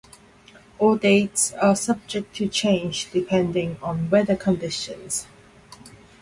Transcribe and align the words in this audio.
All 0.79 0.95
dates 0.97 1.53
are 1.61 1.75
subject 1.75 2.35
to 2.37 2.47
change 2.49 3.11
depending 3.11 3.77
on 3.83 4.09
weather 4.09 4.35
conditions. 4.35 5.27